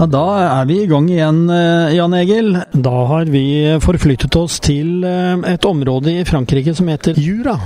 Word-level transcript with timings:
Ja, 0.00 0.06
Da 0.08 0.26
er 0.40 0.64
vi 0.64 0.78
i 0.80 0.86
gang 0.88 1.10
igjen, 1.12 1.42
eh, 1.52 1.92
Jan 1.92 2.14
Egil. 2.16 2.54
Da 2.72 3.02
har 3.10 3.28
vi 3.28 3.76
forflyttet 3.84 4.32
oss 4.40 4.56
til 4.64 5.04
eh, 5.04 5.36
et 5.52 5.66
område 5.68 6.14
i 6.14 6.24
Frankrike 6.24 6.72
som 6.72 6.88
heter 6.88 7.20
Jura. 7.20 7.58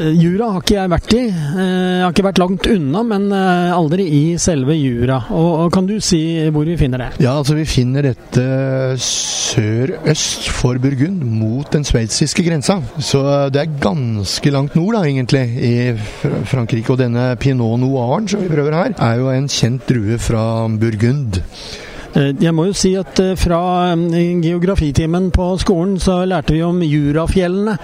Eh, 0.00 0.14
Jura 0.16 0.50
har 0.54 0.62
ikke 0.64 0.76
jeg 0.78 0.90
vært 0.94 1.14
i. 1.16 1.22
Jeg 1.28 2.02
har 2.04 2.14
ikke 2.14 2.24
vært 2.24 2.40
langt 2.40 2.68
unna, 2.72 3.02
men 3.04 3.26
aldri 3.30 4.06
i 4.08 4.22
selve 4.40 4.76
Jura. 4.78 5.20
Og 5.36 5.68
Kan 5.74 5.86
du 5.86 5.98
si 6.02 6.20
hvor 6.50 6.64
vi 6.66 6.76
finner 6.80 7.04
det? 7.04 7.10
Ja, 7.22 7.36
altså 7.38 7.54
Vi 7.58 7.66
finner 7.68 8.08
dette 8.08 8.44
sør-øst 8.96 10.48
for 10.54 10.80
Burgund, 10.80 11.22
mot 11.24 11.68
den 11.72 11.84
sveitsiske 11.84 12.44
grensa. 12.46 12.78
Så 12.98 13.22
det 13.52 13.62
er 13.62 13.78
ganske 13.82 14.52
langt 14.54 14.76
nord, 14.78 14.96
da, 14.96 15.04
egentlig, 15.04 15.44
i 15.60 15.74
Frankrike. 16.50 16.94
Og 16.94 17.00
denne 17.02 17.34
pinot 17.40 17.78
noiren 17.80 18.28
som 18.30 18.42
vi 18.42 18.50
prøver 18.52 18.76
her, 18.76 18.96
er 18.96 19.20
jo 19.20 19.30
en 19.34 19.48
kjent 19.50 19.86
drue 19.90 20.18
fra 20.22 20.42
Burgund. 20.80 21.42
Eh, 22.14 22.32
jeg 22.42 22.52
må 22.56 22.66
jo 22.66 22.74
si 22.76 22.90
at 22.98 23.20
eh, 23.22 23.36
fra 23.38 23.60
eh, 23.94 24.32
geografitimen 24.42 25.28
på 25.34 25.46
skolen 25.62 25.94
så 26.02 26.20
lærte 26.26 26.56
vi 26.56 26.62
om 26.66 26.80
Jurafjellene. 26.82 27.76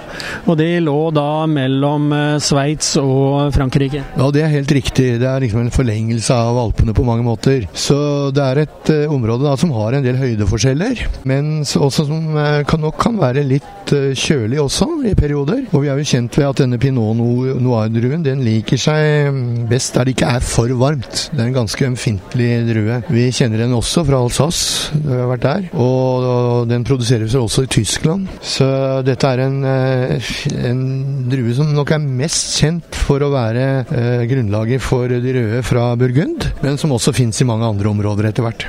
Og 0.51 0.59
de 0.59 0.69
lå 0.83 0.97
da 1.15 1.47
mellom 1.51 2.11
Sveits 2.43 2.95
og 3.01 3.53
Frankrike. 3.55 4.03
Ja, 4.17 4.29
det 4.35 4.43
er 4.43 4.53
helt 4.53 4.73
riktig. 4.75 5.09
Det 5.23 5.29
er 5.29 5.43
liksom 5.43 5.63
en 5.63 5.75
forlengelse 5.75 6.35
av 6.35 6.59
Alpene 6.61 6.95
på 6.97 7.07
mange 7.07 7.27
måter. 7.27 7.67
Så 7.75 7.99
det 8.35 8.45
er 8.45 8.63
et 8.65 8.93
område 9.11 9.47
da 9.47 9.55
som 9.59 9.75
har 9.77 9.97
en 9.97 10.07
del 10.07 10.19
høydeforskjeller, 10.21 11.03
men 11.29 11.61
også 11.63 12.07
som 12.09 12.37
kan, 12.69 12.83
nok 12.83 12.99
kan 13.03 13.19
være 13.21 13.45
litt 13.47 13.95
kjølig 14.19 14.61
også 14.63 14.89
i 15.11 15.17
perioder. 15.19 15.65
Og 15.73 15.85
vi 15.85 15.91
er 15.91 16.01
jo 16.01 16.09
kjent 16.09 16.37
ved 16.39 16.49
at 16.49 16.63
denne 16.63 16.79
pinot 16.81 17.17
noir-druen 17.63 18.25
den 18.25 18.43
liker 18.47 18.81
seg 18.81 19.31
mm, 19.33 19.67
best 19.71 19.97
der 19.97 20.09
det 20.09 20.17
ikke 20.17 20.31
er 20.39 20.47
for 20.47 20.73
varmt. 20.79 21.27
Det 21.33 21.41
er 21.43 21.51
en 21.51 21.57
ganske 21.57 21.87
ømfintlig 21.89 22.51
drue. 22.71 23.01
Vi 23.13 23.27
kjenner 23.35 23.65
den 23.65 23.77
også 23.77 24.05
fra 24.09 24.21
Alsace. 24.23 24.97
Vi 24.97 25.13
har 25.15 25.31
vært 25.31 25.47
der. 25.47 25.69
Og 25.83 26.67
den 26.71 26.87
produseres 26.87 27.37
også 27.39 27.67
i 27.67 27.73
Tyskland. 27.79 28.27
Så 28.43 28.67
dette 29.07 29.31
er 29.31 29.45
en, 29.47 29.63
eh, 29.65 30.33
en 30.71 30.83
drue 31.31 31.55
som 31.57 31.73
nok 31.75 31.95
er 31.97 32.03
mest 32.03 32.59
kjent 32.61 33.01
for 33.07 33.23
å 33.23 33.33
være 33.35 33.69
eh, 33.87 34.27
grunnlaget 34.31 34.83
for 34.83 35.11
de 35.11 35.39
røde 35.39 35.63
fra 35.67 35.89
Burgund, 35.99 36.51
men 36.63 36.79
som 36.81 36.95
også 36.97 37.15
fins 37.17 37.41
i 37.41 37.49
mange 37.49 37.67
andre 37.69 37.91
områder 37.93 38.31
etter 38.31 38.47
hvert. 38.47 38.69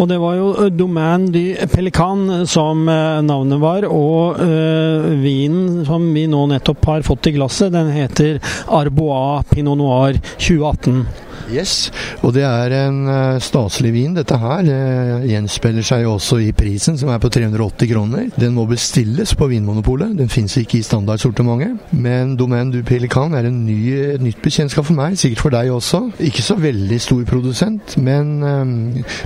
Og 0.00 0.08
det 0.08 0.16
var 0.22 0.36
jo 0.38 0.50
eh, 0.56 0.70
Domaine 0.72 1.28
du 1.34 1.42
Pelican 1.74 2.46
som 2.48 2.86
navnet 2.88 3.60
var, 3.60 3.84
og 3.84 4.40
øh, 4.40 5.10
vinen 5.20 5.84
som 5.88 6.08
vi 6.14 6.26
nå 6.30 6.46
nettopp 6.50 6.86
har 6.88 7.04
fått 7.06 7.28
i 7.28 7.34
glasset, 7.36 7.74
den 7.74 7.92
heter 7.92 8.40
Arbois 8.66 9.44
Pinot 9.52 9.78
Noir 9.80 10.16
2018. 10.38 11.04
Yes, 11.50 11.90
og 12.22 12.34
det 12.36 12.44
er 12.46 12.72
en 12.84 12.98
uh, 13.08 13.40
staselig 13.42 13.90
vin, 13.94 14.14
dette 14.14 14.36
her. 14.38 14.62
Det 14.66 15.30
gjenspeiler 15.32 15.86
seg 15.86 16.06
også 16.06 16.38
i 16.44 16.52
prisen, 16.54 16.98
som 17.00 17.10
er 17.10 17.18
på 17.22 17.30
380 17.32 17.90
kroner. 17.90 18.28
Den 18.38 18.54
må 18.54 18.66
bestilles 18.70 19.32
på 19.34 19.48
Vinmonopolet. 19.50 20.12
Den 20.18 20.30
fins 20.30 20.54
ikke 20.60 20.78
i 20.78 20.86
standardsortimentet. 20.86 21.90
Men 21.90 22.36
Domaine 22.38 22.70
du 22.70 22.84
Pelican 22.86 23.34
er 23.34 23.48
ny, 23.50 23.80
nytt 24.22 24.38
bekjentskap 24.44 24.86
for 24.86 24.98
meg, 24.98 25.16
sikkert 25.18 25.42
for 25.42 25.54
deg 25.56 25.72
også. 25.74 26.04
Ikke 26.22 26.44
så 26.46 26.54
veldig 26.60 27.00
stor 27.02 27.24
produsent, 27.26 27.96
men 27.98 28.30
um, 28.46 28.72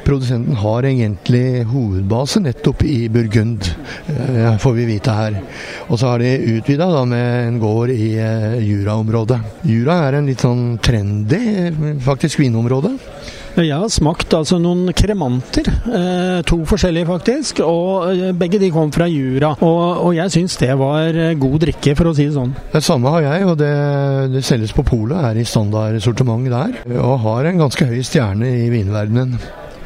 produsenten 0.06 0.56
har 0.62 0.88
egentlig 0.88 1.66
hovedbase 1.68 2.40
nettopp 2.46 2.86
i 2.88 3.10
Burgund, 3.12 3.68
uh, 4.08 4.56
får 4.62 4.78
vi 4.78 4.88
vite 4.94 5.18
her. 5.18 5.38
Og 5.90 6.00
så 6.00 6.14
har 6.14 6.24
de 6.24 6.56
utvida 6.56 6.88
med 7.04 7.50
en 7.50 7.60
gård 7.60 7.92
i 7.92 8.14
uh, 8.16 8.56
Jura-området. 8.64 9.42
Jura 9.68 10.00
er 10.08 10.20
en 10.20 10.32
litt 10.32 10.44
sånn 10.44 10.78
trendy 10.84 11.42
faktisk 12.00 12.13
vinområde. 12.22 12.94
Jeg 13.54 13.70
har 13.78 13.90
smakt 13.92 14.32
altså 14.34 14.56
noen 14.58 14.88
kremanter. 14.98 15.68
Eh, 15.86 16.40
to 16.46 16.56
forskjellige, 16.66 17.06
faktisk. 17.06 17.60
Og 17.62 18.08
eh, 18.10 18.32
begge 18.34 18.58
de 18.58 18.72
kom 18.74 18.90
fra 18.94 19.06
Jura. 19.06 19.52
Og, 19.62 20.08
og 20.08 20.14
jeg 20.16 20.32
syns 20.34 20.58
det 20.58 20.72
var 20.80 21.14
eh, 21.14 21.36
god 21.38 21.60
drikke, 21.62 21.94
for 21.94 22.10
å 22.10 22.14
si 22.18 22.26
det 22.26 22.34
sånn. 22.34 22.54
Det 22.72 22.82
samme 22.82 23.14
har 23.14 23.28
jeg, 23.28 23.46
og 23.46 23.58
det, 23.62 23.74
det 24.34 24.42
selges 24.46 24.74
på 24.74 24.82
polet. 24.88 25.20
Er 25.30 25.38
i 25.38 25.46
standardsortiment 25.46 26.50
der. 26.50 26.80
Og 26.98 27.20
har 27.28 27.46
en 27.46 27.62
ganske 27.62 27.86
høy 27.86 28.00
stjerne 28.02 28.50
i 28.64 28.66
vinverdenen. 28.74 29.38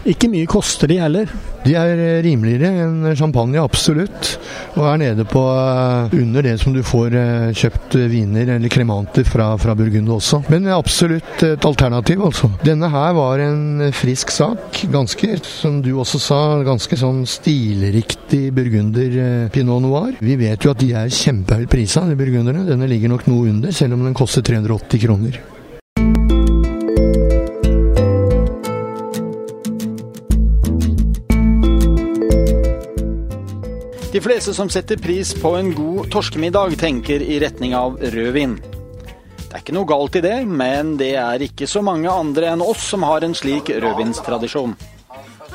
Ikke 0.08 0.30
mye 0.32 0.48
koster 0.48 0.88
de 0.88 0.96
heller. 1.02 1.28
De 1.66 1.74
er 1.76 1.98
eh, 2.00 2.20
rimeligere 2.24 2.84
enn 2.86 3.10
champagne, 3.18 3.60
absolutt. 3.60 4.38
Og 4.78 4.86
er 4.88 5.00
nede 5.02 5.26
på 5.28 5.42
eh, 5.42 6.14
under 6.16 6.46
det 6.46 6.54
som 6.62 6.72
du 6.72 6.80
får 6.86 7.16
eh, 7.18 7.48
kjøpt 7.58 7.98
viner 8.08 8.54
eller 8.54 8.72
kremanter 8.72 9.26
fra, 9.28 9.50
fra 9.60 9.74
Burgund 9.76 10.08
også. 10.14 10.40
Men 10.52 10.70
absolutt 10.72 11.44
et 11.44 11.68
alternativ, 11.68 12.24
altså. 12.24 12.48
Denne 12.64 12.88
her 12.92 13.12
var 13.18 13.42
en 13.44 13.90
frisk 13.96 14.32
sak. 14.32 14.80
Ganske, 14.94 15.34
som 15.44 15.82
du 15.84 15.92
også 15.98 16.22
sa, 16.22 16.40
ganske 16.64 16.96
sånn 16.98 17.24
stilriktig 17.28 18.46
burgunder 18.56 19.20
pinot 19.52 19.84
noir. 19.84 20.16
Vi 20.24 20.38
vet 20.40 20.64
jo 20.64 20.72
at 20.72 20.80
de 20.80 20.94
er 20.96 21.12
kjempehøyt 21.12 21.68
prisa, 21.72 22.06
de 22.08 22.16
burgunderne. 22.18 22.64
Denne 22.68 22.88
ligger 22.88 23.12
nok 23.12 23.28
noe 23.28 23.52
under, 23.52 23.76
selv 23.76 23.98
om 23.98 24.08
den 24.08 24.16
koster 24.16 24.46
380 24.46 25.04
kroner. 25.04 25.40
De 34.08 34.20
fleste 34.24 34.54
som 34.56 34.70
setter 34.72 34.96
pris 34.96 35.34
på 35.36 35.50
en 35.58 35.66
god 35.76 36.06
torskemiddag, 36.08 36.78
tenker 36.80 37.20
i 37.20 37.36
retning 37.42 37.74
av 37.76 37.98
rødvin. 38.00 38.54
Det 38.56 39.50
er 39.52 39.60
ikke 39.60 39.74
noe 39.76 39.88
galt 39.90 40.16
i 40.16 40.22
det, 40.24 40.38
men 40.48 40.94
det 40.96 41.10
er 41.20 41.44
ikke 41.44 41.68
så 41.68 41.82
mange 41.84 42.08
andre 42.08 42.54
enn 42.54 42.64
oss 42.64 42.86
som 42.94 43.04
har 43.04 43.26
en 43.26 43.36
slik 43.36 43.68
rødvinstradisjon. 43.68 44.72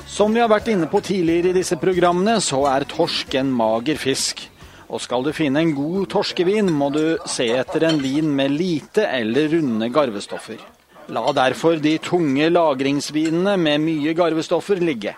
Som 0.06 0.38
vi 0.38 0.44
har 0.44 0.52
vært 0.54 0.70
inne 0.70 0.86
på 0.86 1.02
tidligere 1.02 1.50
i 1.50 1.58
disse 1.58 1.80
programmene, 1.82 2.38
så 2.46 2.62
er 2.70 2.86
torsk 2.94 3.34
en 3.42 3.50
mager 3.58 3.98
fisk. 3.98 4.46
Og 4.94 5.02
skal 5.02 5.26
du 5.26 5.34
finne 5.34 5.64
en 5.64 5.74
god 5.74 6.06
torskevin, 6.14 6.70
må 6.70 6.92
du 6.94 7.18
se 7.26 7.50
etter 7.58 7.90
en 7.90 7.98
vin 8.06 8.30
med 8.38 8.54
lite 8.54 9.10
eller 9.10 9.50
runde 9.56 9.90
garvestoffer. 9.90 10.62
La 11.10 11.26
derfor 11.34 11.82
de 11.82 11.98
tunge 11.98 12.54
lagringsvinene 12.54 13.58
med 13.58 13.82
mye 13.90 14.14
garvestoffer 14.14 14.78
ligge. 14.78 15.18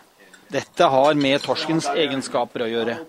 Dette 0.52 0.88
har 0.92 1.18
med 1.18 1.42
torskens 1.44 1.88
egenskaper 1.90 2.66
å 2.66 2.70
gjøre. 2.70 3.00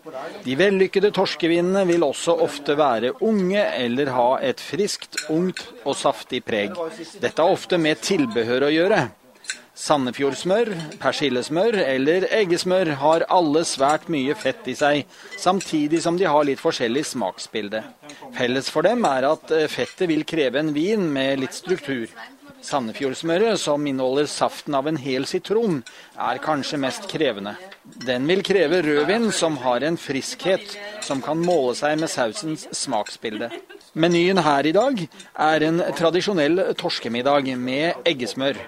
De 0.45 0.57
vellykkede 0.57 1.13
torskevinene 1.15 1.85
vil 1.89 2.07
også 2.07 2.39
ofte 2.47 2.77
være 2.79 3.13
unge 3.25 3.63
eller 3.77 4.11
ha 4.17 4.31
et 4.41 4.63
friskt, 4.63 5.21
ungt 5.33 5.63
og 5.85 5.95
saftig 5.99 6.43
preg. 6.47 6.75
Dette 7.21 7.37
har 7.43 7.53
ofte 7.53 7.79
med 7.81 8.01
tilbehør 8.05 8.69
å 8.69 8.73
gjøre. 8.73 9.05
Sandefjordsmør, 9.77 10.71
persillesmør 11.03 11.77
eller 11.83 12.25
eggesmør 12.33 12.95
har 13.03 13.27
alle 13.29 13.61
svært 13.69 14.07
mye 14.09 14.33
fett 14.39 14.65
i 14.73 14.75
seg, 14.79 15.03
samtidig 15.37 16.01
som 16.01 16.17
de 16.17 16.25
har 16.25 16.47
litt 16.49 16.63
forskjellig 16.63 17.03
smaksbilde. 17.11 17.83
Felles 18.39 18.73
for 18.73 18.89
dem 18.89 19.05
er 19.05 19.29
at 19.29 19.53
eh, 19.53 19.69
fettet 19.69 20.09
vil 20.09 20.25
kreve 20.25 20.63
en 20.63 20.73
vin 20.73 21.05
med 21.13 21.45
litt 21.45 21.59
struktur. 21.59 22.09
Sandefjordsmøret, 22.67 23.61
som 23.63 23.85
inneholder 23.87 24.27
saften 24.31 24.75
av 24.75 24.89
en 24.91 24.99
hel 24.99 25.27
sitron, 25.29 25.83
er 26.19 26.41
kanskje 26.43 26.81
mest 26.83 27.07
krevende. 27.11 27.55
Den 28.03 28.27
vil 28.27 28.43
kreve 28.47 28.81
rødvin 28.83 29.31
som 29.31 29.59
har 29.63 29.87
en 29.87 29.99
friskhet 30.01 30.75
som 31.07 31.23
kan 31.23 31.39
måle 31.39 31.77
seg 31.79 32.01
med 32.01 32.11
sausens 32.11 32.67
smaksbilde. 32.75 33.53
Menyen 33.97 34.43
her 34.43 34.67
i 34.67 34.75
dag 34.77 34.99
er 35.47 35.65
en 35.69 35.79
tradisjonell 35.97 36.59
torskemiddag 36.77 37.55
med 37.57 38.03
eggesmør. 38.11 38.59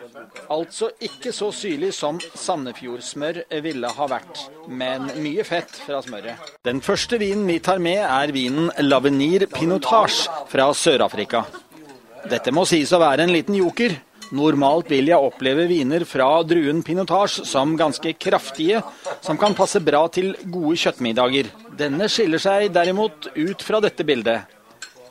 Altså 0.48 0.92
ikke 1.02 1.32
så 1.34 1.50
syrlig 1.52 1.90
som 1.96 2.20
Sandefjordsmør 2.22 3.42
ville 3.64 3.90
ha 3.98 4.08
vært, 4.08 4.46
men 4.70 5.10
mye 5.18 5.44
fett 5.44 5.74
fra 5.84 6.00
smøret. 6.04 6.54
Den 6.64 6.80
første 6.84 7.18
vinen 7.20 7.48
vi 7.50 7.58
tar 7.58 7.82
med 7.82 8.04
er 8.06 8.32
vinen 8.32 8.70
Lavenir 8.86 9.48
Pinotage 9.52 10.30
fra 10.48 10.70
Sør-Afrika. 10.72 11.44
Dette 12.28 12.52
må 12.52 12.64
sies 12.68 12.90
å 12.92 13.00
være 13.00 13.24
en 13.24 13.32
liten 13.32 13.56
joker. 13.56 13.94
Normalt 14.36 14.90
vil 14.92 15.08
jeg 15.08 15.24
oppleve 15.24 15.64
viner 15.70 16.04
fra 16.04 16.26
druen 16.44 16.82
pinotage 16.84 17.46
som 17.48 17.72
ganske 17.80 18.12
kraftige, 18.20 18.82
som 19.24 19.38
kan 19.40 19.56
passe 19.56 19.80
bra 19.80 20.02
til 20.12 20.34
gode 20.44 20.76
kjøttmiddager. 20.82 21.48
Denne 21.78 22.10
skiller 22.12 22.42
seg 22.42 22.68
derimot 22.74 23.30
ut 23.32 23.64
fra 23.64 23.80
dette 23.80 24.04
bildet. 24.04 24.44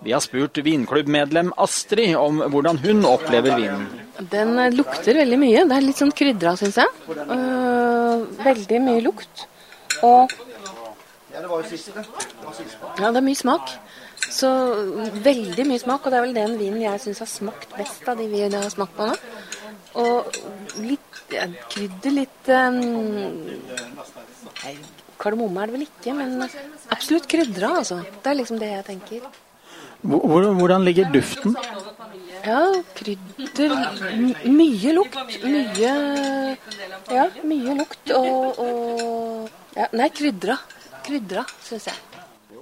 Vi 0.05 0.13
har 0.13 0.21
spurt 0.21 0.59
vinklubbmedlem 0.61 1.49
Astrid 1.57 2.13
om 2.19 2.43
hvordan 2.53 2.77
hun 2.83 3.01
opplever 3.09 3.57
vinen. 3.57 3.87
Den 4.29 4.53
lukter 4.75 5.17
veldig 5.17 5.39
mye. 5.41 5.65
Det 5.65 5.77
er 5.79 5.87
litt 5.87 5.97
sånn 5.97 6.13
krydra, 6.13 6.53
syns 6.59 6.77
jeg. 6.83 6.89
Uh, 7.09 8.27
veldig 8.45 8.83
mye 8.85 9.01
lukt. 9.07 9.47
Og 10.05 10.29
Ja, 11.33 13.09
det 13.09 13.17
er 13.17 13.25
mye 13.25 13.37
smak. 13.37 13.73
Så 14.33 14.49
veldig 15.23 15.65
mye 15.67 15.81
smak, 15.81 16.05
og 16.05 16.11
det 16.11 16.19
er 16.19 16.25
vel 16.25 16.35
den 16.35 16.57
vinen 16.59 16.83
jeg 16.83 17.03
syns 17.03 17.23
har 17.23 17.29
smakt 17.31 17.73
best 17.77 18.07
av 18.09 18.19
de 18.19 18.27
vi 18.31 18.43
har 18.43 18.69
smakt 18.73 18.97
på 18.97 19.07
nå. 19.09 19.15
Og 19.97 20.39
litt 20.83 21.33
ja, 21.33 21.47
krydder, 21.71 22.13
litt 22.13 22.51
um, 22.53 22.77
Kardemomme 25.17 25.63
er 25.63 25.69
det 25.69 25.75
vel 25.75 25.87
ikke, 25.87 26.13
men 26.15 26.43
absolutt 26.93 27.27
krydra, 27.31 27.73
altså. 27.81 28.03
Det 28.21 28.31
er 28.31 28.37
liksom 28.37 28.61
det 28.61 28.71
jeg 28.75 28.87
tenker. 28.91 29.27
Hvordan 30.03 30.85
ligger 30.85 31.09
duften? 31.09 31.55
Ja, 32.45 32.59
krydder 32.95 33.73
Mye 34.45 34.93
lukt. 34.93 35.17
Mye 35.43 35.93
Ja, 37.09 37.25
mye 37.43 37.77
lukt 37.79 38.13
og, 38.13 38.61
og 38.61 39.49
ja, 39.77 39.89
Nei, 39.97 40.11
krydra. 40.13 40.59
Krydra, 41.07 41.43
syns 41.65 41.89
jeg. 41.89 42.16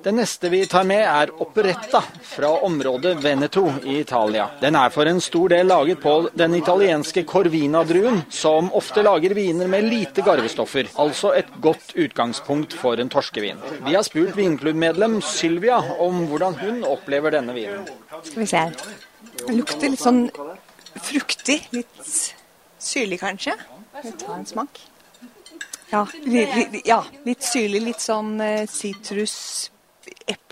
Det 0.05 0.11
neste 0.13 0.49
vi 0.53 0.59
tar 0.69 0.83
med 0.85 1.01
er 1.01 1.31
operetta 1.41 1.97
fra 2.21 2.49
området 2.67 3.15
Veneto 3.23 3.63
i 3.89 3.95
Italia. 4.03 4.43
Den 4.61 4.75
er 4.77 4.91
for 4.93 5.09
en 5.09 5.17
stor 5.21 5.49
del 5.49 5.65
laget 5.65 5.97
på 6.03 6.13
den 6.37 6.53
italienske 6.53 7.23
corvina-druen, 7.25 8.21
som 8.29 8.69
ofte 8.77 9.01
lager 9.01 9.33
viner 9.33 9.65
med 9.65 9.89
lite 9.89 10.21
garvestoffer. 10.21 10.93
Altså 11.01 11.33
et 11.33 11.49
godt 11.57 11.95
utgangspunkt 11.97 12.77
for 12.77 13.01
en 13.01 13.09
torskevin. 13.09 13.65
Vi 13.81 13.97
har 13.97 14.05
spurt 14.05 14.37
vinklubbmedlem 14.37 15.23
Sylvia 15.25 15.81
om 15.97 16.27
hvordan 16.29 16.61
hun 16.61 16.85
opplever 16.85 17.39
denne 17.39 17.57
vinen. 17.57 17.89
Skal 18.21 18.45
vi 18.45 18.51
se. 18.53 18.65
Den 19.41 19.57
lukter 19.57 19.89
litt 19.89 20.05
sånn 20.05 20.27
fruktig. 21.01 21.63
Litt 21.73 22.09
syrlig, 22.77 23.23
kanskje. 23.25 23.57
Ta 24.21 24.37
en 24.37 24.51
smak. 24.53 24.85
Ja, 25.89 26.05
litt, 26.29 26.83
ja, 26.85 27.01
litt 27.25 27.55
syrlig. 27.55 27.87
Litt 27.89 28.11
sånn 28.11 28.35
eh, 28.37 28.67
sitrus 28.69 29.71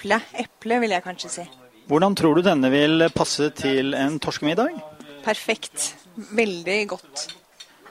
eple. 0.03 0.19
Eple, 0.35 0.79
vil 0.83 0.91
jeg 0.91 1.03
kanskje 1.03 1.29
si. 1.31 1.45
Hvordan 1.87 2.15
tror 2.15 2.35
du 2.35 2.43
denne 2.43 2.69
vil 2.71 3.07
passe 3.15 3.49
til 3.55 3.93
en 3.95 4.19
torskemiddag? 4.19 4.75
Perfekt. 5.23 5.95
Veldig 6.15 6.87
godt. 6.87 7.27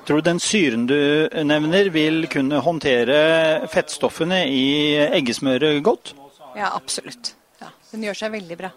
Tror 0.06 0.20
du 0.20 0.26
den 0.26 0.40
syren 0.42 0.86
du 0.86 1.28
nevner 1.46 1.88
vil 1.94 2.26
kunne 2.28 2.60
håndtere 2.60 3.66
fettstoffene 3.70 4.44
i 4.50 4.98
eggesmøret 5.08 5.82
godt? 5.82 6.14
Ja, 6.56 6.72
absolutt. 6.74 7.34
Ja, 7.60 7.70
den 7.92 8.04
gjør 8.08 8.18
seg 8.18 8.32
veldig 8.34 8.58
bra. 8.58 8.72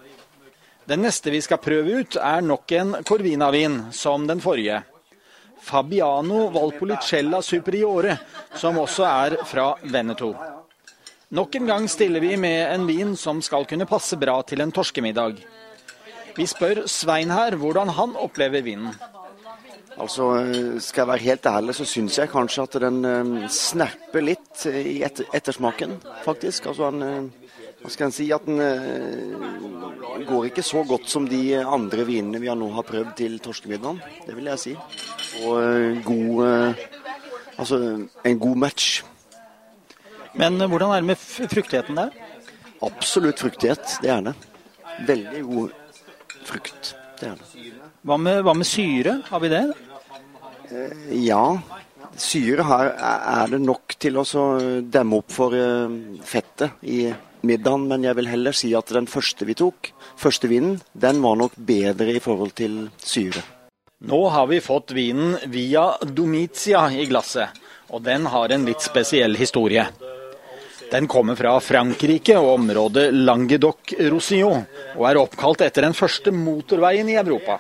Den 0.86 1.02
neste 1.02 1.34
vi 1.34 1.42
skal 1.42 1.58
prøve 1.58 2.02
ut, 2.02 2.16
er 2.16 2.46
nok 2.46 2.72
en 2.78 3.00
Corvina-vin, 3.04 3.88
som 3.92 4.28
den 4.30 4.42
forrige. 4.44 4.84
Fabiano 5.66 6.52
Valpolicella 6.54 7.42
Superiore, 7.42 8.20
som 8.54 8.78
også 8.78 9.08
er 9.10 9.40
fra 9.50 9.72
Veneto. 9.82 10.36
Nok 11.34 11.56
en 11.56 11.66
gang 11.66 11.88
stiller 11.90 12.22
vi 12.22 12.36
med 12.38 12.68
en 12.70 12.86
vin 12.86 13.16
som 13.18 13.40
skal 13.42 13.66
kunne 13.66 13.88
passe 13.90 14.18
bra 14.22 14.38
til 14.46 14.62
en 14.62 14.72
torskemiddag. 14.74 15.40
Vi 16.36 16.46
spør 16.46 16.84
Svein 16.92 17.32
her 17.34 17.56
hvordan 17.58 17.90
han 17.98 18.14
opplever 18.20 18.62
vinen. 18.62 18.94
Altså, 19.98 20.28
Skal 20.80 21.02
jeg 21.02 21.08
være 21.08 21.24
helt 21.24 21.46
ærlig, 21.46 21.76
så 21.76 21.86
syns 21.88 22.18
jeg 22.20 22.30
kanskje 22.30 22.64
at 22.68 22.78
den 22.84 23.06
um, 23.06 23.34
snapper 23.50 24.22
litt 24.22 24.66
i 24.68 25.00
etter, 25.08 25.26
ettersmaken, 25.34 25.96
faktisk. 26.26 26.68
Altså, 26.68 26.92
han, 26.92 27.02
uh, 27.02 27.56
hva 27.82 27.94
skal 27.94 28.10
en 28.10 28.14
si, 28.14 28.28
at 28.36 28.46
den 28.46 28.60
går 30.28 30.52
ikke 30.52 30.66
så 30.68 30.84
godt 30.86 31.10
som 31.10 31.30
de 31.32 31.42
andre 31.64 32.06
vinene 32.06 32.44
vi 32.44 32.52
nå 32.52 32.70
har 32.76 32.86
prøvd 32.86 33.16
til 33.18 33.40
torskemiddagen. 33.40 34.04
Det 34.28 34.36
vil 34.36 34.52
jeg 34.52 34.64
si. 34.68 34.78
Og 35.48 36.04
god 36.06 36.76
Altså, 37.56 37.78
en 38.26 38.40
god 38.40 38.56
match. 38.60 39.04
Men 40.40 40.60
eh, 40.60 40.70
hvordan 40.70 40.94
er 40.94 41.04
det 41.04 41.10
med 41.14 41.22
fruktigheten 41.22 42.00
der? 42.00 42.16
Absolutt 42.86 43.42
fruktighet, 43.42 43.98
det 44.04 44.12
er 44.12 44.24
det. 44.30 44.36
Veldig 45.08 45.42
god 45.48 45.74
frukt, 46.46 46.94
det 47.20 47.32
er 47.32 47.40
det. 47.40 47.72
Hva 48.06 48.20
med, 48.22 48.44
hva 48.46 48.54
med 48.54 48.68
syre, 48.70 49.20
har 49.30 49.42
vi 49.42 49.52
det? 49.54 49.64
Eh, 50.70 51.16
ja, 51.26 51.44
syre 52.20 52.66
her 52.68 52.92
er 52.96 53.54
det 53.56 53.62
nok 53.64 53.96
til 54.02 54.20
å 54.22 54.26
demme 54.82 55.22
opp 55.22 55.34
for 55.34 55.56
eh, 55.58 55.96
fettet 56.26 56.84
i 56.86 57.08
middagen, 57.46 57.88
men 57.90 58.06
jeg 58.06 58.18
vil 58.20 58.30
heller 58.30 58.56
si 58.58 58.72
at 58.78 58.94
den 58.94 59.10
første 59.10 59.48
vi 59.48 59.58
tok, 59.58 59.92
første 60.22 60.50
vinen, 60.52 60.80
den 60.94 61.22
var 61.24 61.38
nok 61.40 61.58
bedre 61.58 62.16
i 62.16 62.24
forhold 62.24 62.56
til 62.58 62.88
syre. 63.02 63.44
Nå 64.06 64.20
har 64.30 64.50
vi 64.52 64.60
fått 64.62 64.92
vinen 64.94 65.38
Via 65.50 65.96
Domitia 66.04 66.90
i 66.94 67.06
glasset, 67.10 67.56
og 67.90 68.04
den 68.06 68.28
har 68.30 68.52
en 68.52 68.66
litt 68.68 68.84
spesiell 68.84 69.38
historie. 69.40 69.88
Den 70.96 71.08
kommer 71.12 71.36
fra 71.36 71.58
Frankrike 71.60 72.38
og 72.40 72.54
området 72.54 73.10
Languedoc-Roussillon, 73.12 74.62
og 74.96 75.02
er 75.10 75.18
oppkalt 75.20 75.66
etter 75.66 75.84
den 75.84 75.96
første 75.98 76.32
motorveien 76.32 77.10
i 77.12 77.18
Europa. 77.20 77.58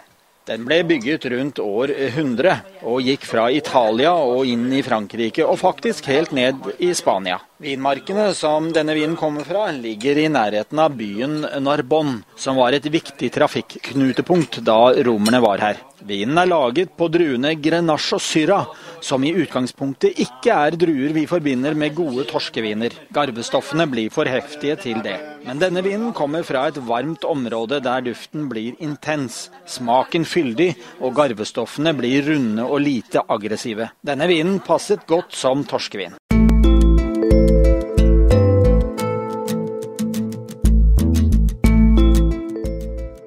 Den 0.47 0.63
ble 0.63 0.77
bygget 0.87 1.25
rundt 1.33 1.59
år 1.59 1.91
100, 2.13 2.53
og 2.87 3.01
gikk 3.03 3.27
fra 3.27 3.49
Italia 3.51 4.13
og 4.15 4.47
inn 4.47 4.69
i 4.71 4.79
Frankrike, 4.87 5.43
og 5.43 5.59
faktisk 5.59 6.07
helt 6.13 6.31
ned 6.37 6.63
i 6.79 6.93
Spania. 6.95 7.41
Vinmarkene 7.65 8.27
som 8.37 8.67
denne 8.69 8.93
vinen 8.93 9.15
kommer 9.17 9.41
fra, 9.47 9.63
ligger 9.73 10.19
i 10.21 10.27
nærheten 10.29 10.77
av 10.77 10.93
byen 10.93 11.39
Narbonne, 11.65 12.19
som 12.37 12.59
var 12.61 12.75
et 12.77 12.85
viktig 12.93 13.31
trafikknutepunkt 13.33 14.59
da 14.67 14.91
romerne 15.07 15.39
var 15.41 15.63
her. 15.63 15.79
Vinen 16.05 16.37
er 16.37 16.51
laget 16.51 16.91
på 16.93 17.07
druene 17.09 17.55
Grenache 17.57 18.19
og 18.19 18.21
Syra, 18.21 18.59
som 19.01 19.25
i 19.25 19.33
utgangspunktet 19.33 20.21
ikke 20.21 20.53
er 20.53 20.77
druer 20.77 21.15
vi 21.15 21.23
forbinder 21.25 21.73
med 21.73 21.95
gode 21.97 22.27
torskeviner. 22.29 22.93
Garvestoffene 23.15 23.89
blir 23.89 24.13
for 24.13 24.29
heftige 24.29 24.77
til 24.83 25.01
det. 25.01 25.17
Men 25.47 25.57
denne 25.63 25.81
vinen 25.85 26.13
kommer 26.13 26.45
fra 26.45 26.67
et 26.69 26.77
varmt 26.85 27.25
område 27.25 27.81
der 27.81 28.05
duften 28.05 28.45
blir 28.51 28.77
intens, 28.77 29.47
smaken 29.65 30.29
fyldig 30.29 30.75
og 30.99 31.17
garvestoffene 31.17 31.97
blir 31.97 32.29
runde 32.29 32.69
og 32.69 32.85
lite 32.85 33.25
aggressive. 33.25 33.89
Denne 34.05 34.29
vinen 34.29 34.61
passet 34.61 35.09
godt 35.09 35.33
som 35.33 35.65
torskevin. 35.65 36.13